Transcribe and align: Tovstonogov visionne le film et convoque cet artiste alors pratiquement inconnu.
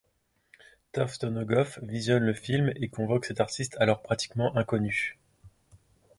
Tovstonogov 0.93 1.77
visionne 1.83 2.23
le 2.23 2.33
film 2.33 2.73
et 2.75 2.89
convoque 2.89 3.25
cet 3.25 3.39
artiste 3.39 3.77
alors 3.79 4.01
pratiquement 4.01 4.57
inconnu. 4.57 5.19